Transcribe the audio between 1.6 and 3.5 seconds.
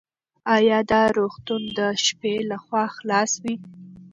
د شپې لخوا خلاص